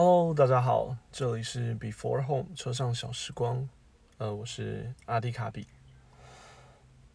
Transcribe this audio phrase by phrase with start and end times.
[0.00, 3.68] Hello，大家好，这里是 Before Home 车上小时光，
[4.18, 5.66] 呃，我是阿迪卡比，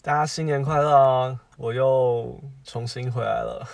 [0.02, 1.40] 大家新年快乐啊！
[1.56, 3.66] 我又重新回来了，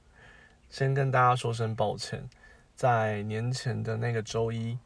[0.70, 2.26] 先跟大家说声抱歉，
[2.74, 4.78] 在年前的那个周一，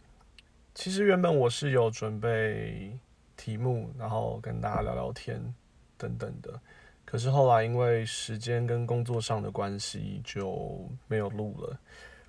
[0.74, 2.98] 其实原本我是有准备
[3.36, 5.54] 题目，然后跟大家聊聊天
[5.96, 6.60] 等等的，
[7.04, 11.78] 可是后来因为时间跟工作上的关系，就没有录了。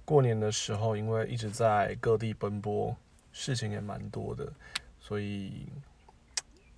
[0.06, 2.96] 过年的时候，因为一直在各地奔波，
[3.32, 4.52] 事情也蛮多的，
[5.00, 5.66] 所以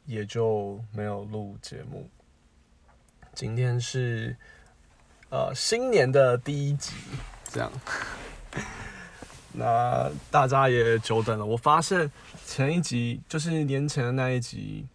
[0.05, 2.07] 也就没有录节目。
[3.33, 4.35] 今天是
[5.29, 6.93] 呃新年的第一集，
[7.45, 7.71] 这样。
[9.57, 11.45] 那大家也久等了。
[11.45, 12.11] 我发现
[12.45, 14.85] 前一集就是年前的那一集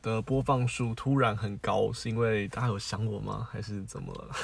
[0.00, 3.48] 的播放数突然很高，是因为大家有想我吗？
[3.50, 4.36] 还是怎么了？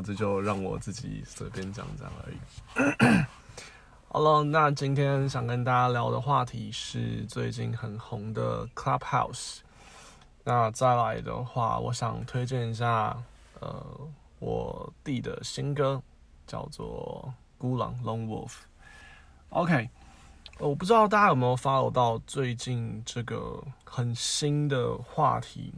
[0.00, 3.26] 这就让我自己随便讲讲而已。
[4.08, 9.58] 好了，那今天想跟大家聊的话题是最近很红的 Clubhouse。
[10.42, 13.16] 那再来的话，我想推荐一下，
[13.60, 13.84] 呃，
[14.38, 16.00] 我弟的新歌
[16.46, 17.28] 叫做
[17.58, 18.48] 《孤狼 Lone Wolf》。
[19.50, 19.90] OK，
[20.58, 25.74] 我不知道大家有没有 follow 到最近这个很新的话题。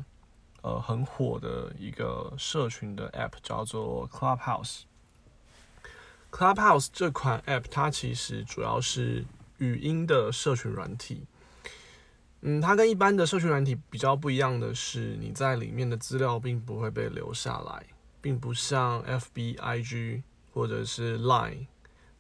[0.68, 4.82] 呃，很火的一个社群的 App 叫做 Clubhouse。
[6.30, 9.24] Clubhouse 这款 App 它其实主要是
[9.56, 11.24] 语音的社群软体。
[12.42, 17.86] 嗯，它跟一般的社群软体比较不一样的是，你在里面的资料并不会被留下来，
[18.20, 21.66] 并不像 FB、IG 或者是 Line、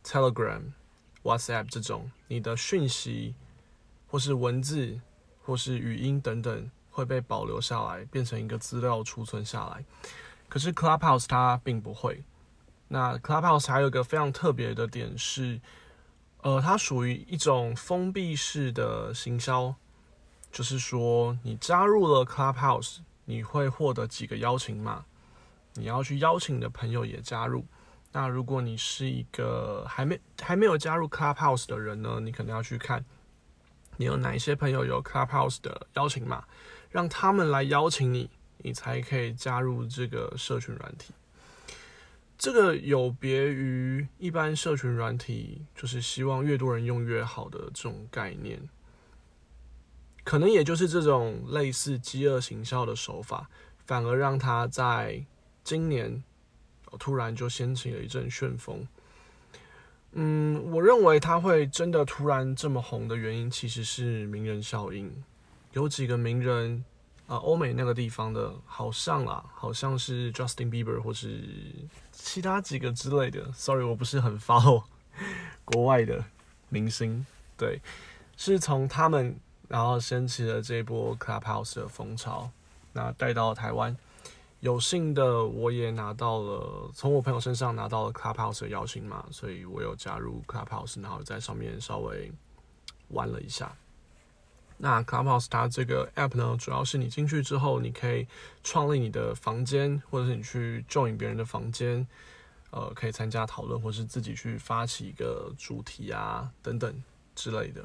[0.02, 0.62] Telegram、
[1.22, 3.34] WhatsApp 这种，你的讯息
[4.06, 4.98] 或是文字
[5.42, 6.70] 或是语音等等。
[6.98, 9.84] 会被保留下来，变成一个资料储存下来。
[10.48, 12.24] 可是 Clubhouse 它并不会。
[12.88, 15.60] 那 Clubhouse 还有一个非常特别的点是，
[16.42, 19.76] 呃，它属于一种封闭式的行销，
[20.50, 25.04] 就是说你加入了 Clubhouse，你会获得几个邀请码，
[25.74, 27.64] 你要去邀请的朋友也加入。
[28.10, 33.04] 那如果你是一个还没还没有加入 Clubhouse 的人呢，你可能要去看
[33.98, 36.42] 你有哪一些朋友有 Clubhouse 的邀请码。
[36.90, 41.12] 让他们来邀请你，你才可以加入这个社群软体。
[42.36, 48.68] 这个有别于一般社群软体，就是希望越多人用越好的这种概念。
[50.22, 53.48] 可能也就是这种类似饥饿行销的手法，
[53.86, 55.24] 反而让他在
[55.64, 56.22] 今年
[56.98, 58.86] 突然就掀起了一阵旋风。
[60.12, 65.12] 嗯，我认为他会真的突然这么红的原因，其实是名人效应。
[65.78, 66.84] 有几个名人
[67.28, 71.44] 啊，欧美那个地方的，好像啊，好像是 Justin Bieber 或是
[72.10, 73.52] 其他几个之类的。
[73.52, 74.82] Sorry，我不是很 follow
[75.64, 76.24] 国外的
[76.68, 77.24] 明星。
[77.56, 77.80] 对，
[78.36, 82.50] 是从他们然后掀起了这波 Clubhouse 的风潮，
[82.92, 83.96] 那带到台湾。
[84.58, 92.32] 有幸的我也拿到了，从我朋友身上拿到了 Clubhouse 的邀请码，所以我有加入 Clubhouse，然后在上面稍微
[93.10, 93.72] 玩了一下。
[94.80, 98.26] 那 Clubhouse 它这个 app 呢，主要是你进去之后，你可以
[98.62, 102.06] 创立你的房间，或者是你去 join 别人的房间，
[102.70, 107.02] 呃，可以参加讨论，或是自己去发起一个主题啊，等等
[107.34, 107.84] 之类的。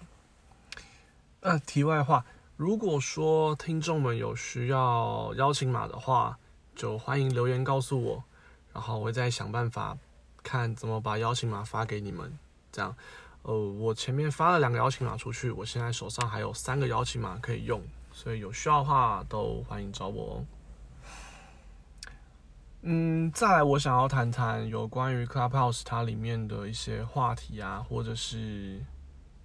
[1.41, 2.23] 那题外话，
[2.55, 6.37] 如果说听众们有需要邀请码的话，
[6.75, 8.23] 就欢迎留言告诉我，
[8.71, 9.97] 然后我会再想办法
[10.43, 12.37] 看怎么把邀请码发给你们，
[12.71, 12.95] 这样。
[13.43, 17.81] 呃，我前面发了两个邀请码出去，我现在手上还有三个邀请码可以用，
[18.11, 20.45] 所以有需要的话都欢迎找我哦。
[22.83, 28.81] 嗯，再来，我想要谈谈有关于 Clubhouse 它里面的一些话题啊，或者是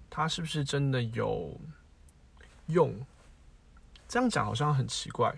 [0.08, 1.60] 它是不是真的有
[2.66, 2.94] 用？
[4.08, 5.32] 这样讲好像很奇怪，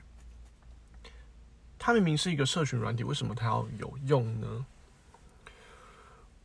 [1.79, 4.67] 它明明是一个社群软体，为什么它要有用呢？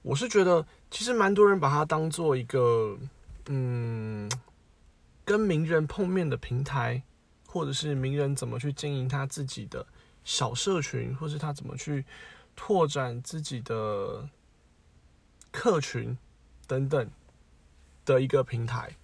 [0.05, 2.95] 我是觉得，其实蛮多人把它当做一个，
[3.47, 4.29] 嗯，
[5.25, 7.01] 跟名人碰面的平台，
[7.47, 9.83] 或者是名人怎么去经营他自己的
[10.23, 12.05] 小社群，或是他怎么去
[12.55, 14.29] 拓展自己的
[15.51, 16.15] 客群
[16.67, 17.09] 等等
[18.05, 18.95] 的一个平台。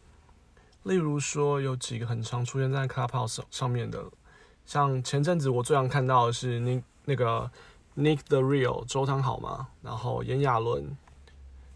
[0.83, 4.05] 例如说，有几个很常出现在 Clubhouse 上面的，
[4.67, 7.49] 像前阵子我最常看到的是那那个。
[7.95, 9.67] Nick the Real 周汤好吗？
[9.81, 10.97] 然后炎亚纶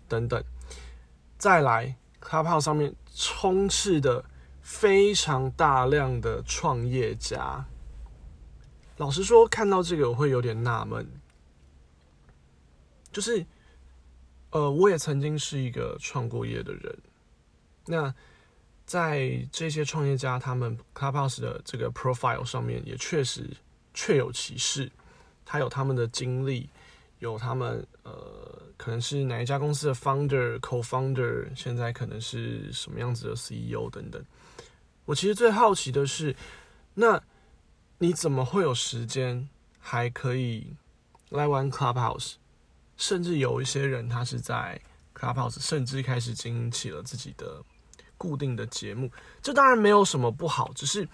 [0.08, 0.44] 等等，
[1.38, 4.24] 再来 Clubhouse 上面充斥的
[4.62, 7.66] 非常大量的创业家。
[8.98, 11.06] 老实说，看到这个我会有点纳闷，
[13.12, 13.46] 就是
[14.52, 16.98] 呃，我也曾经是一个创过业的人。
[17.88, 18.16] 那
[18.86, 23.50] 在这些创业家他们 Clubhouse 的这个 profile 上面，也确实
[23.94, 24.90] 确有其事。
[25.46, 26.68] 他有他们的经历，
[27.20, 34.24] 有他们呃，可能是哪一家公司的 founder、co-founder，现在可能是什么样子的 CEO 等等。
[35.06, 36.36] 我其实最好奇的是，
[36.96, 37.22] 那
[38.00, 39.48] 你怎么会有时间
[39.80, 40.76] 还可以
[41.30, 42.34] 来玩 Clubhouse？
[42.98, 44.82] 甚至有一些人，他是在
[45.14, 47.62] Clubhouse，甚至开始经营起了自己的
[48.18, 49.12] 固定的节目。
[49.42, 51.08] 这当然没有什么不好，只是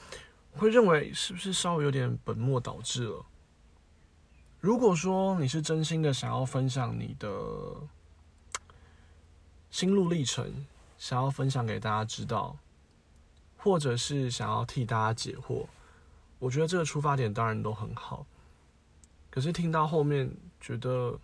[0.54, 3.25] 会认为是不是稍微有点本末倒置了。
[4.62, 7.28] 如果说你是真心的想要分享你的
[9.69, 10.66] 心路历程，
[10.98, 12.56] 想要分享给大家知道，
[13.58, 15.66] 或者是想要替大家解惑，
[16.40, 18.25] 我觉得这个出发点当然都很好。
[19.30, 21.19] 可是听到后面，觉得。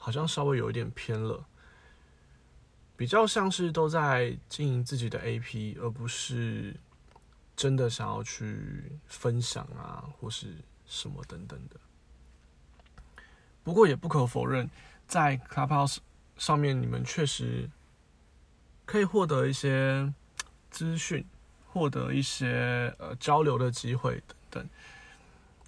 [0.00, 1.44] 好像稍微有一点偏了，
[2.96, 6.76] 比较像是都在经营自己的 AP，而不是
[7.56, 10.54] 真的想要去分享啊，或是
[10.86, 11.80] 什么等等的。
[13.68, 14.70] 不过也不可否认，
[15.06, 15.98] 在 Clubhouse
[16.38, 17.68] 上面，你们确实
[18.86, 20.10] 可以获得一些
[20.70, 21.22] 资讯，
[21.66, 24.68] 获得一些呃交流的机会等等。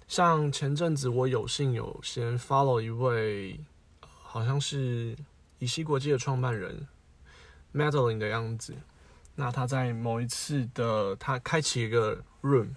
[0.07, 3.59] 像前阵子我有幸有先 follow 一位。
[4.23, 5.13] 好像是
[5.59, 6.87] 以西国际的创办人
[7.73, 8.73] Madeline 的样子。
[9.35, 12.69] 那他在某一次的他开启一个 room，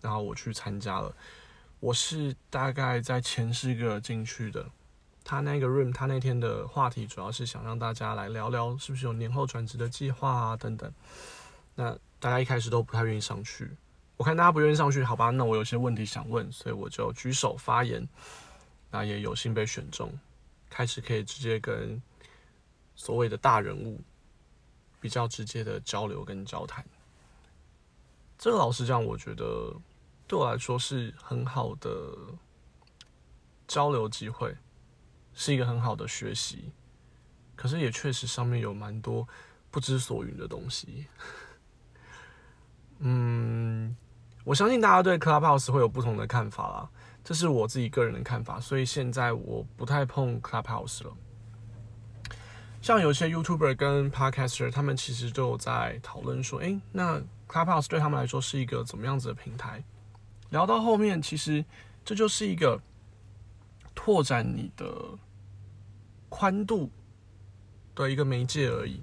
[0.00, 1.14] 然后我去参加了。
[1.80, 4.66] 我是大概在前十个进去的。
[5.24, 10.92] 他那个 room，他那天的话题主要是想让大家来聊聊是不是有年后转职的计划啊等等。
[11.74, 13.70] 那大家一开始都不太愿意上去。
[14.16, 18.08] 我看大家不愿意上去，好吧，那我有些问题想问，所以我就举手发言。
[18.90, 20.10] 那也有幸被选中。
[20.70, 22.00] 开始可以直接跟
[22.94, 24.00] 所谓的大人物
[25.00, 26.84] 比较直接的交流跟交谈，
[28.38, 29.72] 这个老实讲，我觉得
[30.26, 31.90] 对我来说是很好的
[33.68, 34.56] 交流机会，
[35.32, 36.72] 是一个很好的学习。
[37.54, 39.26] 可是也确实上面有蛮多
[39.70, 41.06] 不知所云的东西。
[42.98, 43.96] 嗯，
[44.44, 46.90] 我相信大家对 Clubhouse 会有不同的看法啦。
[47.24, 51.16] 这是我自己个人的看法，所以现在我不太碰 Clubhouse 了。
[52.82, 59.82] 像有些 YouTuber 跟 Podcaster，他们其实都在讨论说，诶，那 Clubhouse 对他们来说是一个怎么样子的平台？
[60.50, 61.64] 聊到后面，其实
[62.04, 62.80] 这就是一个
[63.94, 64.86] 拓展你的
[66.28, 66.90] 宽度
[67.94, 69.02] 的一个媒介而已。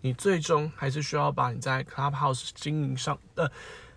[0.00, 3.50] 你最终还是需要把你在 Clubhouse 经营上的。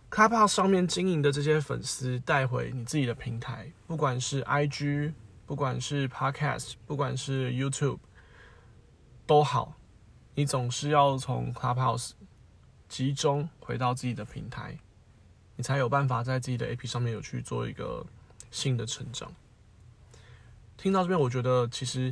[0.10, 5.14] Clubhouse 上面经营的这些粉丝带回你自己的平台，不管是 IG，
[5.46, 8.00] 不管是 Podcast，不管是 YouTube，
[9.26, 9.76] 都好，
[10.36, 12.12] 你总是要从 Clubhouse
[12.90, 14.78] 集中回到自己的平台，
[15.62, 18.04] 你才有办法在自己的 AP 上面有去做一个
[18.50, 19.32] 新的成长。
[20.76, 22.12] 听到这边，我觉得其实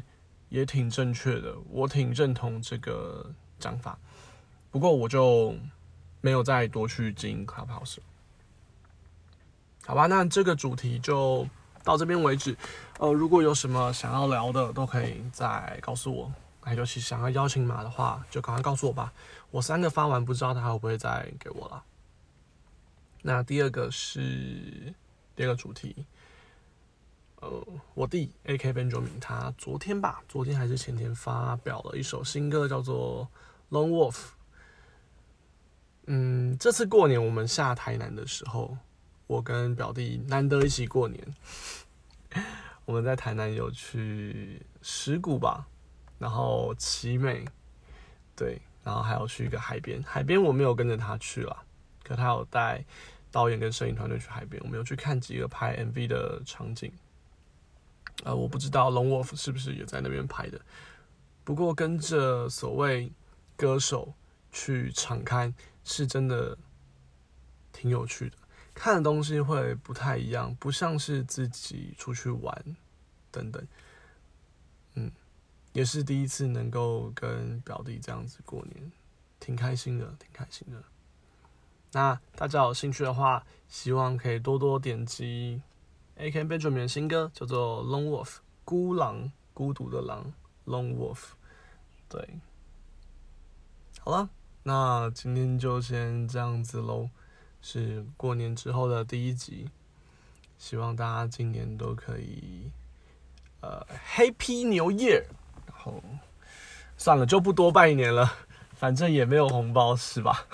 [0.50, 3.98] 也挺正确的，我挺认同这个讲法。
[4.69, 5.56] 不过我就。
[6.22, 7.96] 没有再多去经营 Clubhouse，
[9.86, 11.48] 好吧，那这个主题就
[11.81, 12.57] 到这边为止。
[12.98, 16.30] 呃，如果有什么想要聊的，都可以再告诉我。
[16.60, 19.14] 还尤其想要邀请码的话，就赶快告诉我吧。
[19.50, 21.81] 我三个发完，不知道他会不会再给我了。
[23.21, 24.94] 那第二个是
[25.35, 26.06] 第二个主题，
[27.42, 33.28] 呃，我弟 AK Benjamin 他昨天吧，昨天还是前天发表了一首新歌，叫做
[33.76, 34.11] 《Lone Wolf》。
[36.06, 38.78] 嗯，这次过年我们下台南的时候，
[39.28, 41.35] 我跟表弟难得一起过年。
[42.85, 45.68] 我们在台南有去石鼓吧，
[46.18, 47.45] 然后奇美，
[48.35, 50.02] 对，然后还有去一个海边。
[50.02, 51.64] 海边我没有跟着他去了，
[52.09, 52.83] 可他有带
[53.31, 54.61] 导演跟摄影团队去海边。
[54.63, 56.92] 我们有去看几个拍 MV 的场景。
[58.23, 60.59] 呃，我不知道 Long Wolf 是不是也在那边拍的。
[61.44, 63.11] 不过跟着所谓
[63.56, 64.13] 歌手
[64.51, 65.54] 去敞开。
[65.81, 66.56] 是真的
[67.73, 68.37] 挺有趣的，
[68.75, 72.75] 看的东西会不太一样，不像是自己出去玩
[73.31, 73.68] 等等。
[74.94, 75.09] 嗯，
[75.73, 78.92] 也是第一次能够跟表弟这样子过年，
[79.39, 80.83] 挺开心的，挺开心的。
[81.92, 85.62] 那大家有兴趣的话，希望可以多多点击
[86.16, 88.26] A K Benjamin 的新歌，叫做《Lone Wolf》
[88.64, 90.31] 孤狼，孤独的狼
[90.66, 91.19] ，Lone Wolf。
[92.08, 92.40] 对，
[94.02, 94.30] 好了。
[94.62, 97.10] 那今天就先这样子喽，
[97.62, 99.69] 是过年之后的第一集，
[100.58, 102.69] 希望大家今年都可以
[103.62, 105.24] 呃 Happy New Year，
[105.66, 106.04] 然后
[106.98, 108.31] 算了，就不多拜年了，
[108.76, 110.46] 反正也没有红包，是吧？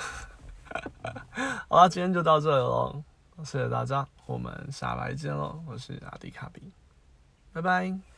[1.70, 3.04] 好啦，今天就到这里喽，
[3.44, 6.72] 谢谢大家，我们下来见喽，我是阿迪卡比，
[7.54, 8.15] 拜拜。